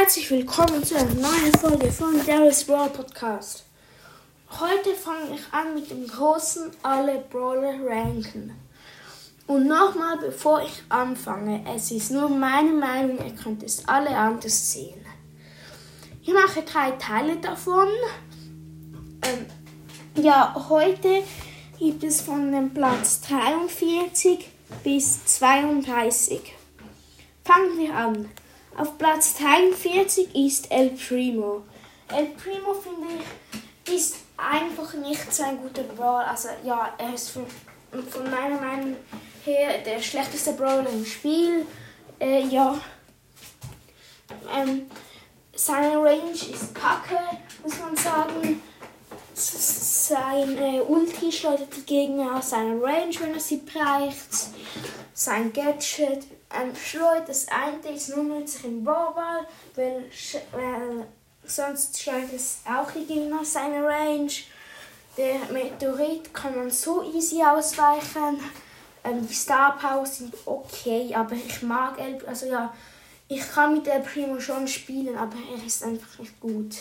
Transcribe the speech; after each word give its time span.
Herzlich 0.00 0.30
willkommen 0.30 0.84
zu 0.84 0.94
einer 0.94 1.12
neuen 1.14 1.52
Folge 1.58 1.90
von 1.90 2.24
Daryl's 2.24 2.62
Brawl 2.62 2.88
Podcast. 2.88 3.64
Heute 4.48 4.94
fange 4.94 5.34
ich 5.34 5.52
an 5.52 5.74
mit 5.74 5.90
dem 5.90 6.06
großen 6.06 6.70
Alle 6.84 7.24
Brawler 7.28 7.74
ranken. 7.84 8.52
Und 9.48 9.66
nochmal, 9.66 10.16
bevor 10.18 10.62
ich 10.62 10.84
anfange, 10.88 11.64
es 11.74 11.90
ist 11.90 12.12
nur 12.12 12.28
meine 12.28 12.70
Meinung, 12.70 13.18
ihr 13.18 13.34
könnt 13.34 13.64
es 13.64 13.88
alle 13.88 14.10
anders 14.10 14.70
sehen. 14.70 15.04
Ich 16.22 16.32
mache 16.32 16.62
drei 16.62 16.92
Teile 16.92 17.38
davon. 17.38 17.88
Ähm, 19.22 19.46
ja, 20.22 20.54
heute 20.68 21.24
gibt 21.76 22.04
es 22.04 22.20
von 22.20 22.52
dem 22.52 22.72
Platz 22.72 23.22
43 23.22 24.48
bis 24.84 25.24
32. 25.24 26.54
Fangen 27.44 27.78
wir 27.78 27.96
an. 27.96 28.28
Auf 28.78 28.96
Platz 28.96 29.34
43 29.38 30.36
ist 30.36 30.70
El 30.70 30.90
Primo. 30.90 31.64
El 32.14 32.26
Primo 32.26 32.74
finde 32.74 33.08
ich 33.86 33.92
ist 33.92 34.16
einfach 34.36 34.94
nicht 34.94 35.32
so 35.32 35.42
ein 35.42 35.58
guter 35.58 35.82
Brawler. 35.82 36.28
Also 36.28 36.48
ja, 36.64 36.94
er 36.96 37.14
ist 37.14 37.30
von, 37.30 37.44
von 38.08 38.30
meiner 38.30 38.60
Meinung 38.60 38.96
her 39.44 39.78
der 39.84 40.00
schlechteste 40.00 40.52
Brawler 40.52 40.88
im 40.90 41.04
Spiel. 41.04 41.66
Äh, 42.20 42.44
ja. 42.46 42.80
Ähm, 44.54 44.88
seine 45.56 45.96
Range 45.96 46.30
ist 46.30 46.72
kacke, 46.72 47.18
muss 47.64 47.80
man 47.80 47.96
sagen. 47.96 48.62
Sein 49.34 50.58
Ulti 50.88 51.32
schleudert 51.32 51.74
die 51.76 51.82
Gegner 51.82 52.36
aus 52.36 52.50
seiner 52.50 52.80
Range, 52.80 53.14
wenn 53.20 53.34
er 53.34 53.40
sie 53.40 53.58
bereicht. 53.58 54.48
Sein 55.20 55.52
Gadget 55.52 56.26
ähm, 56.54 56.76
schleudert 56.76 57.28
das 57.28 57.48
eine 57.48 57.92
ist 57.92 58.08
nur 58.10 58.22
nützlich 58.22 58.66
im 58.66 58.84
Brawlball, 58.84 59.48
weil, 59.74 60.04
weil 60.52 61.08
sonst 61.44 62.00
schleudert 62.00 62.34
es 62.34 62.60
auch 62.64 62.88
die 62.92 63.04
Gegner 63.04 63.40
aus 63.40 63.54
seiner 63.54 63.84
Range. 63.84 64.30
Der 65.16 65.40
Meteorit 65.52 66.32
kann 66.32 66.54
man 66.54 66.70
so 66.70 67.02
easy 67.12 67.42
ausweichen. 67.42 68.38
Ähm, 69.02 69.26
die 69.26 69.34
Star 69.34 69.76
Powers 69.76 70.18
sind 70.18 70.32
okay, 70.46 71.12
aber 71.12 71.34
ich 71.34 71.62
mag 71.62 71.98
El 71.98 72.24
also 72.24 72.46
ja, 72.46 72.72
ich 73.26 73.40
kann 73.40 73.74
mit 73.74 73.88
El 73.88 74.02
Primo 74.02 74.38
schon 74.38 74.68
spielen, 74.68 75.18
aber 75.18 75.34
er 75.52 75.66
ist 75.66 75.82
einfach 75.82 76.16
nicht 76.20 76.38
gut. 76.38 76.76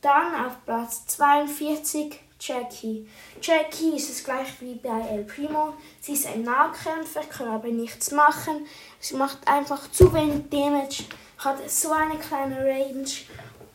Dann 0.00 0.46
auf 0.46 0.64
Platz 0.64 1.06
42 1.08 2.20
Jackie. 2.40 3.06
Jackie 3.42 3.96
ist 3.96 4.10
es 4.10 4.24
gleich 4.24 4.48
wie 4.60 4.74
bei 4.74 5.08
El 5.10 5.24
Primo. 5.24 5.74
Sie 6.00 6.12
ist 6.12 6.26
ein 6.26 6.42
Nahkämpfer, 6.42 7.20
kann 7.24 7.48
aber 7.48 7.68
nichts 7.68 8.10
machen. 8.10 8.66
Sie 8.98 9.14
macht 9.14 9.46
einfach 9.46 9.90
zu 9.92 10.12
wenig 10.14 10.48
Damage, 10.48 11.04
hat 11.38 11.70
so 11.70 11.92
eine 11.92 12.18
kleine 12.18 12.56
Range. 12.56 13.10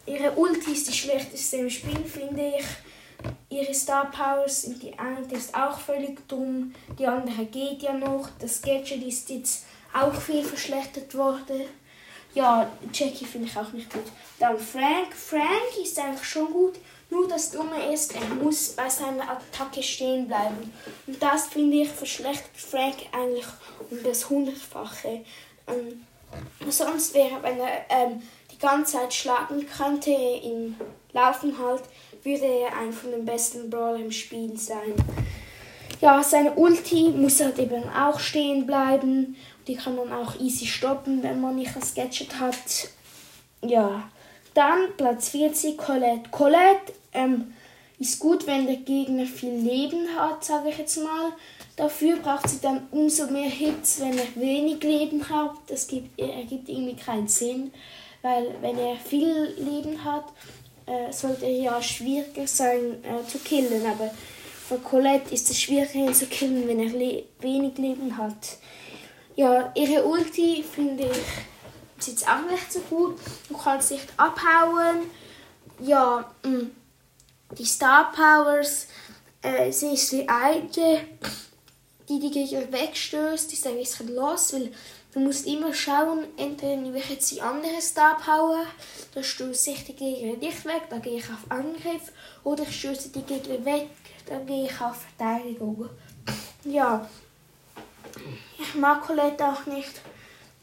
Ihre 0.08 0.32
Ulti 0.32 0.72
ist 0.72 0.88
die 0.88 0.94
schlechteste 0.94 1.58
im 1.58 1.70
Spiel, 1.70 2.04
finde 2.04 2.54
ich. 2.58 2.66
Ihre 3.50 3.74
Star 3.74 4.12
Powers 4.12 4.64
sind 4.64 4.82
die 4.82 4.98
eine 4.98 5.22
ist 5.32 5.56
auch 5.56 5.80
völlig 5.80 6.28
dumm, 6.28 6.74
die 7.00 7.08
andere 7.08 7.46
geht 7.46 7.82
ja 7.82 7.94
noch. 7.94 8.30
Das 8.40 8.62
Gadget 8.62 9.04
ist 9.04 9.30
jetzt 9.30 9.66
auch 9.94 10.14
viel 10.14 10.44
verschlechtert 10.44 11.16
worden. 11.16 11.62
Ja, 12.34 12.70
Jackie 12.94 13.26
finde 13.26 13.48
ich 13.48 13.58
auch 13.58 13.72
nicht 13.72 13.92
gut. 13.92 14.04
Dann 14.40 14.60
Frank. 14.60 15.14
Frank 15.14 15.78
ist 15.82 15.98
eigentlich 15.98 16.28
schon 16.28 16.52
gut, 16.52 16.74
nur 17.10 17.28
das 17.28 17.52
Dumme 17.52 17.94
ist, 17.94 18.16
er 18.16 18.28
muss 18.36 18.70
bei 18.70 18.90
seiner 18.90 19.30
Attacke 19.30 19.82
stehen 19.84 20.28
bleiben. 20.28 20.74
Und 21.08 21.22
das 21.22 21.48
finde 21.48 21.78
ich 21.78 21.90
verschlechtert 21.90 22.56
Frank 22.56 22.96
eigentlich 23.12 23.46
um 23.90 24.04
das 24.04 24.30
Hundertfache. 24.30 25.24
Ähm, 25.68 26.06
sonst 26.70 27.14
wäre, 27.14 27.42
wenn 27.42 27.60
er 27.60 27.86
ähm, 27.90 28.22
die 28.52 28.58
ganze 28.58 28.94
Zeit 28.94 29.14
schlagen 29.14 29.66
könnte, 29.68 30.12
im 30.12 30.76
Laufen 31.14 31.58
halt, 31.60 31.84
würde 32.24 32.46
er 32.46 32.78
ein 32.78 32.92
von 32.92 33.12
den 33.12 33.26
besten 33.26 33.70
Brawler 33.70 34.00
im 34.00 34.12
Spiel 34.12 34.58
sein. 34.58 34.94
Ja, 36.02 36.22
seine 36.22 36.54
Ulti 36.56 37.12
muss 37.12 37.40
halt 37.40 37.58
eben 37.60 37.88
auch 37.90 38.20
stehen 38.20 38.66
bleiben. 38.66 39.36
Die 39.68 39.76
kann 39.76 39.96
man 39.96 40.12
auch 40.12 40.40
easy 40.40 40.66
stoppen, 40.66 41.24
wenn 41.24 41.40
man 41.40 41.56
nicht 41.56 41.76
das 41.76 41.94
Gadget 41.94 42.40
hat. 42.40 42.90
Ja, 43.62 44.10
dann 44.56 44.96
Platz 44.98 45.30
40, 45.30 45.78
Colette. 45.78 46.30
Colette 46.32 46.94
ähm, 47.14 47.54
ist 48.00 48.20
gut, 48.20 48.48
wenn 48.48 48.66
der 48.66 48.78
Gegner 48.78 49.26
viel 49.26 49.54
Leben 49.54 50.08
hat, 50.18 50.44
sage 50.44 50.70
ich 50.70 50.78
jetzt 50.78 50.98
mal. 50.98 51.34
Dafür 51.76 52.18
braucht 52.18 52.50
sie 52.50 52.62
dann 52.62 52.88
umso 52.92 53.28
mehr 53.28 53.50
Hits, 53.50 54.00
wenn 54.00 54.18
er 54.18 54.36
wenig 54.36 54.82
Leben 54.82 55.30
hat. 55.30 55.52
Das 55.68 55.88
gibt, 55.88 56.20
ergibt 56.20 56.70
irgendwie 56.70 56.96
keinen 56.96 57.28
Sinn, 57.28 57.72
weil 58.22 58.56
wenn 58.62 58.78
er 58.80 58.96
viel 58.96 59.54
Leben 59.58 60.04
hat, 60.04 60.26
äh, 60.86 61.12
sollte 61.12 61.46
er 61.46 61.58
ja 61.58 61.82
schwieriger 61.82 62.48
sein 62.48 63.04
äh, 63.04 63.28
zu 63.28 63.40
killen. 63.40 63.86
Aber 63.86 64.10
für 64.68 64.78
Colette 64.78 65.34
ist 65.34 65.50
es 65.50 65.60
schwieriger 65.60 66.14
zu 66.14 66.28
killen, 66.28 66.68
wenn 66.68 66.80
er 66.80 66.94
le 66.94 67.24
wenig 67.42 67.78
Leben 67.78 68.18
hat. 68.18 68.58
Ja, 69.36 69.72
ihre 69.76 70.06
Ulti 70.06 70.64
finde 70.64 71.04
ich 71.04 71.55
ist 72.08 72.22
jetzt 72.22 72.30
auch 72.30 72.50
nicht 72.50 72.72
so 72.72 72.80
gut. 72.82 73.18
Du 73.50 73.58
kannst 73.58 73.92
nicht 73.92 74.08
abhauen. 74.18 75.10
Ja. 75.80 76.32
Mm, 76.44 76.68
die 77.58 77.66
Star 77.66 78.12
Powers, 78.12 78.88
äh, 79.42 79.72
sie 79.72 79.94
ist 79.94 80.12
die 80.12 80.28
eine, 80.28 80.70
die 82.10 82.20
die 82.20 82.32
Gegner 82.32 82.72
wegstößt, 82.72 83.54
ist 83.54 83.68
ein 83.68 83.78
bisschen 83.78 84.14
los, 84.16 84.54
weil 84.54 84.72
du 85.14 85.20
musst 85.20 85.46
immer 85.46 85.74
schauen, 85.74 86.26
entweder 86.38 86.94
welche 86.94 87.14
jetzt 87.14 87.32
die 87.32 87.42
andere 87.42 87.82
Star 87.82 88.18
Power, 88.18 88.66
da 89.14 89.24
stößt 89.24 89.68
ich 89.70 89.86
die 89.86 89.96
Gegner 89.96 90.38
nicht 90.38 90.66
weg, 90.66 90.84
da 90.90 90.98
gehe 90.98 91.20
ich 91.20 91.26
auf 91.26 91.50
Angriff, 91.50 92.12
oder 92.44 92.64
ich 92.64 92.80
stöße 92.80 93.10
die 93.10 93.22
Gegner 93.22 93.64
weg, 93.64 93.90
da 94.26 94.40
gehe 94.40 94.66
ich 94.66 94.82
auf 94.82 95.06
Verteidigung. 95.18 95.90
Ja, 96.64 97.08
ich 98.58 98.76
mag 98.76 99.04
Colette 99.04 99.46
auch 99.46 99.66
nicht. 99.68 100.02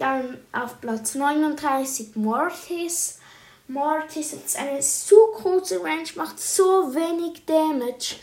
Dann 0.02 0.38
auf 0.50 0.80
Platz 0.80 1.14
39 1.14 2.16
Mortis. 2.16 3.20
Mortis 3.68 4.32
hat 4.32 4.60
eine 4.60 4.82
so 4.82 5.28
kurze 5.32 5.80
Range, 5.80 6.08
macht 6.16 6.40
so 6.40 6.92
wenig 6.92 7.46
Damage. 7.46 8.16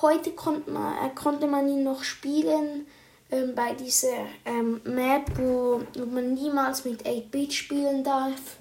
Heute 0.00 0.30
konnte 0.30 0.70
man, 0.70 1.04
äh, 1.04 1.10
konnte 1.16 1.48
man 1.48 1.68
ihn 1.68 1.82
noch 1.82 2.04
spielen 2.04 2.86
ähm, 3.32 3.56
bei 3.56 3.74
dieser 3.74 4.28
ähm, 4.44 4.80
Map, 4.84 5.24
wo, 5.36 5.82
man 5.96 6.34
niemals 6.34 6.84
mit 6.84 7.04
8-Bit 7.04 7.52
spielen 7.52 8.04
darf. 8.04 8.58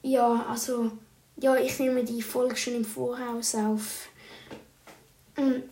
Ja, 0.00 0.46
also, 0.48 0.90
ja, 1.36 1.54
ich 1.56 1.78
nehme 1.78 2.02
die 2.02 2.22
Folge 2.22 2.56
schon 2.56 2.76
im 2.76 2.86
Voraus 2.86 3.54
auf. 3.56 4.08
Ähm, 5.36 5.64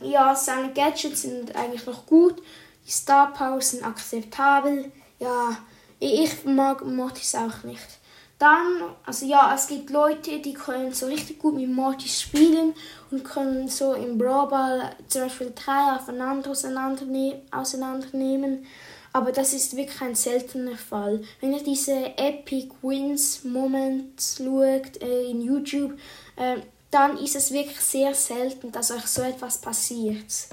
ja, 0.00 0.34
seine 0.34 0.72
Gadgets 0.72 1.22
sind 1.22 1.54
eigentlich 1.54 1.86
noch 1.86 2.04
gut. 2.04 2.42
Die 2.84 2.90
Star 2.90 3.32
Powers 3.32 3.70
sind 3.70 3.84
akzeptabel. 3.84 4.90
Ja, 5.18 5.56
ich 5.98 6.44
mag 6.44 6.84
Mortis 6.84 7.34
auch 7.34 7.64
nicht. 7.64 7.98
Dann, 8.38 8.82
also 9.06 9.24
ja, 9.24 9.54
es 9.54 9.66
gibt 9.66 9.88
Leute, 9.88 10.40
die 10.40 10.52
können 10.52 10.92
so 10.92 11.06
richtig 11.06 11.38
gut 11.38 11.54
mit 11.54 11.70
Mortis 11.70 12.20
spielen 12.20 12.74
und 13.10 13.24
können 13.24 13.66
so 13.68 13.94
im 13.94 14.18
Brawl 14.18 14.90
zum 15.08 15.22
Beispiel 15.22 15.54
drei 15.54 15.96
aufeinander 15.96 16.50
auseinandernehmen. 16.50 18.66
Aber 19.14 19.32
das 19.32 19.54
ist 19.54 19.74
wirklich 19.74 20.02
ein 20.02 20.14
seltener 20.14 20.76
Fall. 20.76 21.22
Wenn 21.40 21.54
ihr 21.54 21.62
diese 21.62 22.18
Epic 22.18 22.68
Wins 22.82 23.42
Moments 23.44 24.36
schaut 24.36 25.00
äh, 25.00 25.30
in 25.30 25.40
YouTube, 25.40 25.94
äh, 26.36 26.58
dann 26.90 27.16
ist 27.16 27.36
es 27.36 27.50
wirklich 27.50 27.80
sehr 27.80 28.14
selten, 28.14 28.70
dass 28.70 28.90
euch 28.90 29.06
so 29.06 29.22
etwas 29.22 29.58
passiert. 29.58 30.48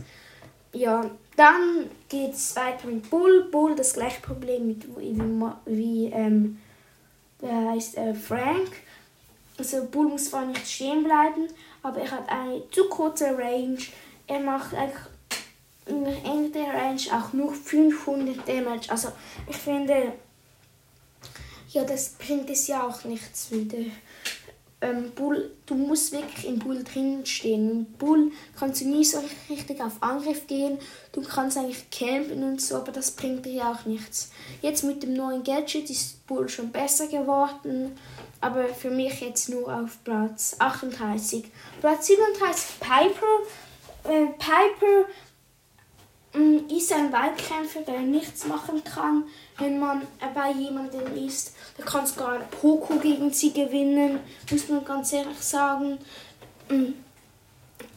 Ja, 0.73 1.09
dann 1.37 1.89
geht 2.09 2.33
es 2.33 2.55
weiter 2.55 2.87
mit 2.87 3.09
Bull. 3.09 3.49
Bull 3.51 3.75
das 3.75 3.93
gleiche 3.93 4.21
Problem 4.21 4.67
mit, 4.67 4.85
wie, 4.97 5.19
wie 5.65 6.05
ähm, 6.07 6.59
der 7.41 7.71
heißt 7.71 7.97
äh, 7.97 8.13
Frank. 8.15 8.71
Also 9.57 9.85
Bull 9.85 10.09
muss 10.09 10.29
zwar 10.29 10.45
nicht 10.45 10.67
stehen 10.67 11.03
bleiben, 11.03 11.47
aber 11.83 12.01
er 12.01 12.11
hat 12.11 12.29
eine 12.29 12.63
zu 12.71 12.89
kurze 12.89 13.37
Range. 13.37 13.77
Er 14.25 14.39
macht 14.39 14.73
eigentlich 14.73 14.97
am 15.87 16.05
Ende 16.05 16.49
der 16.51 16.73
Range 16.73 17.01
auch 17.11 17.33
nur 17.33 17.53
500 17.53 18.47
Damage. 18.47 18.89
Also 18.89 19.09
ich 19.47 19.57
finde, 19.57 20.13
ja, 21.69 21.83
das 21.83 22.09
bringt 22.09 22.49
es 22.49 22.67
ja 22.67 22.87
auch 22.87 23.03
nichts 23.03 23.51
wieder 23.51 23.79
ähm, 24.83 25.11
Bull, 25.15 25.49
du 25.65 25.75
musst 25.75 26.11
wirklich 26.11 26.45
im 26.45 26.59
Bull 26.59 26.83
drin 26.83 27.25
stehen. 27.25 27.71
Im 27.71 27.85
Bull 27.85 28.31
kannst 28.59 28.81
du 28.81 28.85
nie 28.85 29.05
so 29.05 29.19
richtig 29.49 29.81
auf 29.81 29.93
Angriff 30.01 30.45
gehen. 30.45 30.77
Du 31.13 31.21
kannst 31.21 31.57
eigentlich 31.57 31.89
campen 31.89 32.43
und 32.43 32.61
so, 32.61 32.75
aber 32.75 32.91
das 32.91 33.11
bringt 33.11 33.45
dir 33.45 33.69
auch 33.69 33.85
nichts. 33.85 34.31
Jetzt 34.61 34.83
mit 34.83 35.01
dem 35.01 35.13
neuen 35.13 35.43
Gadget 35.43 35.89
ist 35.89 36.27
Bull 36.27 36.49
schon 36.49 36.71
besser 36.71 37.07
geworden, 37.07 37.97
aber 38.41 38.67
für 38.67 38.89
mich 38.89 39.21
jetzt 39.21 39.49
nur 39.49 39.73
auf 39.73 40.03
Platz 40.03 40.57
38. 40.59 41.45
Platz 41.79 42.07
37 42.07 42.79
Piper. 42.81 44.11
Äh, 44.11 44.25
Piper 44.37 45.05
ist 46.33 46.91
ein 46.91 47.11
Waldkämpfer, 47.11 47.81
der 47.81 47.99
nichts 47.99 48.45
machen 48.45 48.83
kann, 48.83 49.25
wenn 49.59 49.79
man 49.79 50.07
bei 50.33 50.51
jemandem 50.51 51.25
ist. 51.27 51.53
Da 51.77 51.83
kannst 51.83 52.15
du 52.15 52.21
gar 52.21 52.39
Poco 52.39 52.95
gegen 52.95 53.31
sie 53.31 53.53
gewinnen, 53.53 54.19
muss 54.49 54.67
man 54.67 54.83
ganz 54.83 55.13
ehrlich 55.13 55.39
sagen. 55.39 55.99
Mm, 56.69 56.93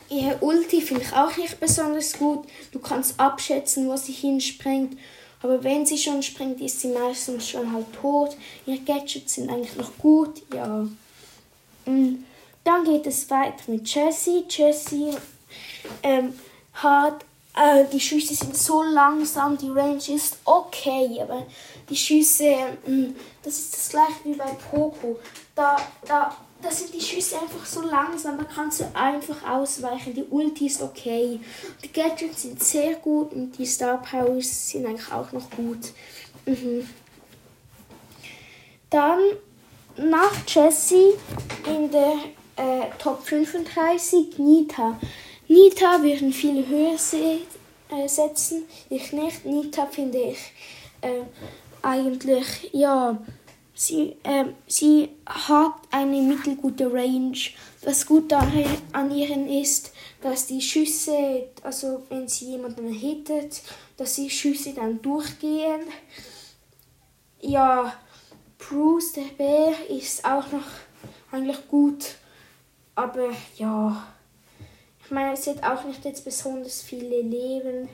Ihr 0.09 0.41
Ulti 0.41 0.81
finde 0.81 1.03
ich 1.03 1.13
auch 1.13 1.37
nicht 1.37 1.59
besonders 1.59 2.13
gut. 2.13 2.47
Du 2.71 2.79
kannst 2.79 3.19
abschätzen, 3.19 3.89
wo 3.89 3.97
sie 3.97 4.13
hinspringt. 4.13 4.97
Aber 5.43 5.63
wenn 5.65 5.85
sie 5.85 5.99
schon 5.99 6.23
springt, 6.23 6.61
ist 6.61 6.81
sie 6.81 6.89
meistens 6.89 7.49
schon 7.49 7.73
halt 7.73 7.93
tot. 8.01 8.37
Ihre 8.67 8.79
Gadgets 8.79 9.35
sind 9.35 9.51
eigentlich 9.51 9.77
noch 9.77 9.97
gut, 9.99 10.43
ja. 10.55 10.87
Und 11.85 12.25
dann 12.65 12.85
geht 12.85 13.07
es 13.07 13.29
weiter 13.31 13.63
mit 13.67 13.93
Jessie. 13.93 14.45
Jessie 14.49 15.11
ähm, 16.03 16.39
hat, 16.75 17.25
äh, 17.57 17.85
die 17.93 18.01
Schüsse 18.01 18.35
sind 18.35 18.57
so 18.57 18.83
langsam, 18.83 19.57
die 19.57 19.71
Range 19.71 19.97
ist 19.97 20.39
okay, 20.45 21.19
aber 21.21 21.47
die 21.89 21.97
Schüsse, 21.97 22.45
äh, 22.45 23.13
das 23.43 23.59
ist 23.59 23.73
das 23.75 23.89
gleiche 23.89 24.25
wie 24.25 24.35
bei 24.35 24.57
Poco. 24.71 25.19
Da, 25.55 25.77
da 26.07 26.37
da 26.63 26.71
sind 26.71 26.93
die 26.95 27.01
Schüsse 27.01 27.39
einfach 27.39 27.65
so 27.67 27.83
langsam, 27.83 28.39
da 28.39 28.45
kannst 28.45 28.81
du 28.81 28.85
einfach 28.95 29.49
ausweichen. 29.49 30.15
Die 30.15 30.25
Ulti 30.25 30.67
ist 30.67 30.83
okay. 30.83 31.39
Die 31.85 31.93
Gadgets 31.93 32.43
sind 32.43 32.63
sehr 32.63 32.95
gut 32.95 33.33
und 33.33 33.57
die 33.59 33.67
Star 33.67 34.03
Powers 34.03 34.71
sind 34.71 34.87
eigentlich 34.87 35.13
auch 35.13 35.33
noch 35.33 35.51
gut. 35.51 35.93
Mhm. 36.47 36.89
Dann 38.91 39.19
nach 39.97 40.33
Jessie 40.47 41.13
in 41.67 41.91
der 41.91 42.15
äh, 42.57 42.87
Top 42.99 43.23
35 43.23 44.39
Nita. 44.39 44.99
Nita 45.49 46.03
würden 46.03 46.33
viele 46.33 46.67
höher 46.67 46.95
äh, 46.95 48.09
setzen. 48.09 48.65
Ich 48.91 49.13
nicht. 49.13 49.45
Nita 49.45 49.87
finde 49.87 50.19
ich 50.19 50.39
äh, 51.03 51.23
eigentlich, 51.83 52.71
ja, 52.73 53.19
Sie, 53.79 54.17
äh, 54.23 54.47
sie 54.67 55.11
hat 55.27 55.75
eine 55.91 56.23
mittelgute 56.23 56.91
Range. 56.91 57.37
Was 57.83 58.07
gut 58.07 58.33
an 58.33 59.11
ihren 59.11 59.51
ist, 59.51 59.93
dass 60.23 60.47
die 60.47 60.63
Schüsse, 60.63 61.51
also 61.63 62.03
wenn 62.09 62.27
sie 62.27 62.53
jemanden 62.53 62.89
hittet, 62.89 63.61
dass 63.99 64.15
die 64.15 64.31
Schüsse 64.31 64.73
dann 64.73 65.03
durchgehen. 65.03 65.83
Ja, 67.43 67.93
Bruce, 68.59 69.13
der 69.13 69.35
Bär, 69.37 69.75
ist 69.91 70.25
auch 70.25 70.51
noch 70.51 70.67
eigentlich 71.31 71.69
gut. 71.69 72.17
Aber 72.95 73.29
ja, 73.59 74.07
ich 75.07 75.13
meine, 75.13 75.37
sie 75.37 75.51
hat 75.51 75.63
auch 75.63 75.85
nicht 75.85 76.05
jetzt 76.05 76.25
besonders 76.25 76.83
viele 76.83 77.21
Leben. 77.23 77.89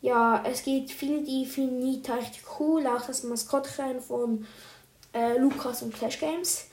Ja, 0.00 0.42
es 0.50 0.62
gibt 0.62 0.90
viele, 0.90 1.22
die 1.22 1.44
finden 1.44 1.78
Nita 1.78 2.14
richtig 2.14 2.42
cool, 2.58 2.86
auch 2.86 3.06
das 3.06 3.22
Maskottchen 3.22 4.00
von 4.00 4.46
äh, 5.12 5.36
Lukas 5.36 5.82
und 5.82 5.92
Clash 5.92 6.18
Games. 6.18 6.68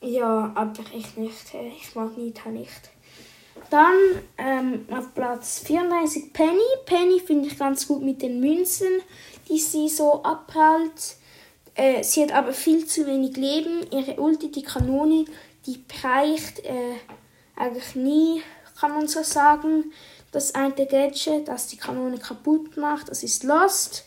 Ja, 0.00 0.50
aber 0.54 0.82
ich 0.94 1.14
nicht. 1.18 1.54
Äh, 1.54 1.68
ich 1.68 1.94
mag 1.94 2.16
Nita 2.16 2.48
nicht. 2.48 2.88
Dann 3.68 3.96
ähm, 4.38 4.86
auf 4.90 5.12
Platz 5.12 5.58
34 5.58 6.32
Penny. 6.32 6.60
Penny 6.86 7.20
finde 7.20 7.48
ich 7.48 7.58
ganz 7.58 7.86
gut 7.86 8.02
mit 8.02 8.22
den 8.22 8.40
Münzen, 8.40 9.02
die 9.50 9.58
sie 9.58 9.90
so 9.90 10.22
abprallt. 10.22 11.16
Äh, 11.74 12.02
sie 12.02 12.22
hat 12.22 12.32
aber 12.32 12.54
viel 12.54 12.86
zu 12.86 13.06
wenig 13.06 13.36
Leben. 13.36 13.86
Ihre 13.90 14.18
Ulti, 14.18 14.50
die 14.50 14.62
Kanone, 14.62 15.26
die 15.66 15.84
reicht 16.02 16.60
äh, 16.60 16.94
eigentlich 17.56 17.94
nie, 17.94 18.42
kann 18.78 18.92
man 18.92 19.08
so 19.08 19.22
sagen. 19.22 19.92
Das 20.32 20.54
eine 20.54 20.74
Gadget, 20.74 21.48
das 21.48 21.66
die 21.68 21.78
Kanone 21.78 22.18
kaputt 22.18 22.76
macht, 22.76 23.08
das 23.08 23.22
ist 23.22 23.42
Lost. 23.42 24.04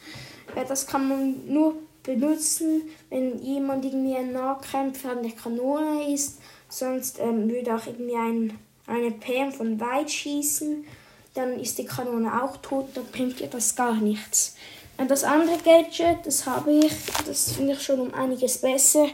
Das 0.67 0.87
kann 0.87 1.07
man 1.07 1.51
nur 1.51 1.75
benutzen, 2.03 2.83
wenn 3.09 3.39
jemand 3.39 3.85
irgendwie 3.85 4.15
ein 4.15 4.31
Nahkämpfer 4.31 5.11
an 5.11 5.23
der 5.23 5.31
Kanone 5.31 6.13
ist. 6.13 6.39
Sonst 6.69 7.19
ähm, 7.19 7.49
würde 7.49 7.75
auch 7.75 7.85
irgendwie 7.87 8.15
ein, 8.15 8.59
eine 8.85 9.11
Pam 9.11 9.51
von 9.51 9.79
weit 9.79 10.11
schießen. 10.11 10.85
Dann 11.33 11.59
ist 11.59 11.77
die 11.77 11.85
Kanone 11.85 12.43
auch 12.43 12.57
tot, 12.57 12.89
dann 12.93 13.05
bringt 13.05 13.41
ihr 13.41 13.47
das 13.47 13.75
gar 13.75 13.95
nichts. 13.95 14.55
Und 14.97 15.09
das 15.09 15.23
andere 15.23 15.57
Gadget, 15.63 16.25
das 16.25 16.45
habe 16.45 16.73
ich, 16.73 16.93
das 17.25 17.53
finde 17.53 17.73
ich 17.73 17.81
schon 17.81 18.01
um 18.01 18.13
einiges 18.13 18.59
besser. 18.59 19.07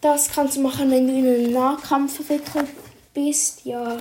Das 0.00 0.30
kannst 0.30 0.56
du 0.56 0.60
machen, 0.60 0.90
wenn 0.90 1.06
du 1.06 1.12
in 1.12 1.26
einem 1.26 1.52
Nahkampf 1.52 2.16
verwickelt 2.16 2.68
bist. 3.16 3.64
Ja. 3.64 3.96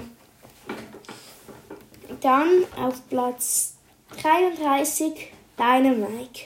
Dann 2.22 2.66
auf 2.78 3.02
Platz 3.10 3.76
33 4.22 5.32
Dynamite. 5.58 6.42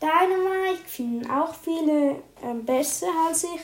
Dynamite 0.00 0.84
finden 0.86 1.30
auch 1.30 1.54
viele 1.54 2.16
äh, 2.42 2.54
besser 2.64 3.08
als 3.26 3.44
ich. 3.44 3.60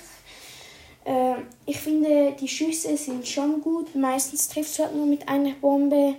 Äh, 1.05 1.35
ich 1.67 1.79
finde, 1.79 2.33
die 2.33 2.49
Schüsse 2.49 2.97
sind 2.97 3.27
schon 3.29 3.61
gut. 3.61 3.95
Meistens 3.95 4.49
trifft 4.49 4.79
du 4.79 4.85
halt 4.85 4.97
nur 4.97 5.07
mit 5.07 5.29
einer 5.29 5.53
Bombe. 5.53 6.17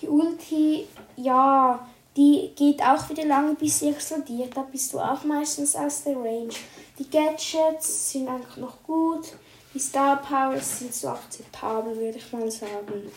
Die 0.00 0.08
Ulti, 0.08 0.86
ja, 1.16 1.86
die 2.16 2.52
geht 2.56 2.82
auch 2.82 3.08
wieder 3.10 3.24
lange, 3.24 3.54
bis 3.54 3.80
sie 3.80 3.90
explodiert. 3.90 4.56
Da 4.56 4.62
bist 4.62 4.92
du 4.92 4.98
auch 4.98 5.24
meistens 5.24 5.76
aus 5.76 6.04
der 6.04 6.16
Range. 6.16 6.54
Die 6.98 7.08
Gadgets 7.10 8.12
sind 8.12 8.28
einfach 8.28 8.56
noch 8.56 8.82
gut. 8.82 9.34
Die 9.76 9.82
Star 9.82 10.22
Powers 10.22 10.78
sind 10.78 10.94
so 10.94 11.08
akzeptabel, 11.08 11.94
würde 11.98 12.16
ich 12.16 12.32
mal 12.32 12.50
sagen. 12.50 13.12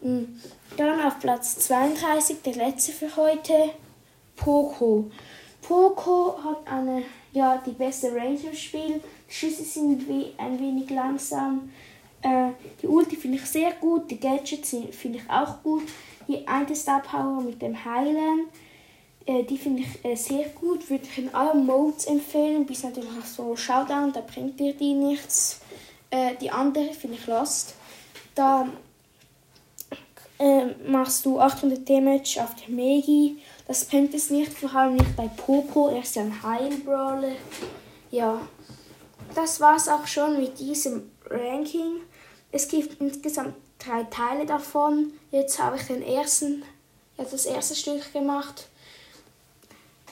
Hm. 0.00 0.40
Dann 0.76 1.00
auf 1.00 1.18
Platz 1.18 1.58
32, 1.58 2.40
der 2.40 2.54
letzte 2.54 2.92
für 2.92 3.16
heute, 3.16 3.70
Poco. 4.36 5.10
Poco 5.60 6.38
hat 6.44 6.72
eine, 6.72 7.02
ja, 7.32 7.60
die 7.66 7.72
beste 7.72 8.14
Range 8.14 8.38
im 8.38 8.54
Spiel. 8.54 9.02
Die 9.28 9.34
Schüsse 9.34 9.64
sind 9.64 10.08
wie, 10.08 10.34
ein 10.36 10.60
wenig 10.60 10.88
langsam. 10.88 11.72
Äh, 12.22 12.50
die 12.80 12.86
Ulti 12.86 13.16
finde 13.16 13.38
ich 13.38 13.46
sehr 13.46 13.72
gut. 13.72 14.08
Die 14.08 14.20
Gadgets 14.20 14.76
finde 14.92 15.18
ich 15.18 15.28
auch 15.28 15.64
gut. 15.64 15.82
Die 16.28 16.46
eine 16.46 16.76
Star 16.76 17.02
Power 17.02 17.40
mit 17.40 17.60
dem 17.60 17.84
Heilen, 17.84 18.46
äh, 19.26 19.42
die 19.42 19.58
finde 19.58 19.82
ich 19.82 20.04
äh, 20.04 20.14
sehr 20.14 20.48
gut. 20.50 20.88
Würde 20.88 21.08
ich 21.10 21.18
in 21.18 21.34
allen 21.34 21.66
Modes 21.66 22.04
empfehlen. 22.04 22.66
Bis 22.66 22.84
natürlich 22.84 23.10
auch 23.20 23.26
so 23.26 23.56
Showdown, 23.56 24.12
da 24.12 24.20
bringt 24.20 24.60
dir 24.60 24.74
die 24.74 24.94
nichts. 24.94 25.60
Äh, 26.10 26.36
die 26.40 26.50
andere 26.50 26.92
finde 26.92 27.16
ich 27.16 27.26
Lost. 27.26 27.74
Da 28.34 28.68
äh, 30.38 30.66
machst 30.86 31.26
du 31.26 31.40
800 31.40 31.88
Damage 31.88 32.42
auf 32.42 32.54
der 32.54 32.74
Megi 32.74 33.38
das 33.68 33.84
bringt 33.84 34.14
es 34.14 34.30
nicht, 34.30 34.54
vor 34.54 34.74
allem 34.74 34.94
nicht 34.94 35.14
bei 35.14 35.28
Poco. 35.28 35.90
Er 35.90 36.00
ist 36.00 36.16
ja 36.16 36.22
ein 36.22 36.42
Heilbrawler. 36.42 37.36
Ja, 38.10 38.40
das 39.34 39.60
war's 39.60 39.88
auch 39.88 40.06
schon 40.06 40.40
mit 40.40 40.58
diesem 40.58 41.10
Ranking. 41.28 42.00
Es 42.50 42.66
gibt 42.66 42.98
insgesamt 42.98 43.56
drei 43.78 44.04
Teile 44.04 44.46
davon. 44.46 45.12
Jetzt 45.30 45.58
habe 45.58 45.76
ich 45.76 45.82
den 45.82 46.02
ersten, 46.02 46.62
ja, 47.18 47.24
das 47.30 47.44
erste 47.44 47.74
Stück 47.74 48.10
gemacht. 48.14 48.68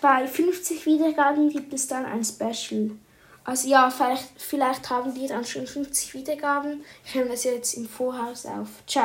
Bei 0.03 0.27
50 0.27 0.85
Wiedergaben 0.85 1.49
gibt 1.49 1.73
es 1.73 1.89
dann 1.89 2.05
ein 2.05 2.23
Special. 2.23 2.91
Also 3.47 3.69
ja, 3.69 3.91
vielleicht, 3.91 4.25
vielleicht 4.37 4.91
haben 4.91 5.15
die 5.15 5.29
dann 5.29 5.45
schon 5.45 5.69
50 5.69 6.15
Wiedergaben. 6.15 6.85
Ich 7.05 7.15
nehme 7.15 7.31
das 7.31 7.45
jetzt 7.45 7.75
im 7.75 7.89
Vorhaus 7.89 8.45
auf. 8.45 8.69
Ciao. 8.89 9.05